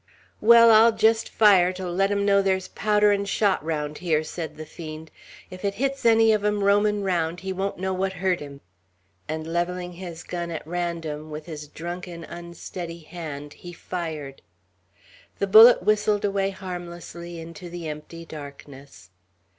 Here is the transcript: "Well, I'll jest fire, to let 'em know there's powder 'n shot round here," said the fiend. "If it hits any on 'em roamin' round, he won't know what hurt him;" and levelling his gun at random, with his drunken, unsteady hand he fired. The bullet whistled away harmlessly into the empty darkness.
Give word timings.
"Well, 0.41 0.71
I'll 0.71 0.91
jest 0.93 1.29
fire, 1.29 1.71
to 1.73 1.87
let 1.87 2.09
'em 2.09 2.25
know 2.25 2.41
there's 2.41 2.69
powder 2.69 3.11
'n 3.11 3.25
shot 3.25 3.63
round 3.63 3.99
here," 3.99 4.23
said 4.23 4.57
the 4.57 4.65
fiend. 4.65 5.11
"If 5.51 5.63
it 5.63 5.75
hits 5.75 6.07
any 6.07 6.33
on 6.33 6.43
'em 6.43 6.63
roamin' 6.63 7.03
round, 7.03 7.41
he 7.41 7.53
won't 7.53 7.77
know 7.77 7.93
what 7.93 8.13
hurt 8.13 8.39
him;" 8.39 8.61
and 9.29 9.45
levelling 9.45 9.93
his 9.93 10.23
gun 10.23 10.49
at 10.49 10.65
random, 10.65 11.29
with 11.29 11.45
his 11.45 11.67
drunken, 11.67 12.23
unsteady 12.23 13.01
hand 13.01 13.53
he 13.53 13.73
fired. 13.73 14.41
The 15.37 15.45
bullet 15.45 15.83
whistled 15.83 16.25
away 16.25 16.49
harmlessly 16.49 17.39
into 17.39 17.69
the 17.69 17.87
empty 17.87 18.25
darkness. 18.25 19.11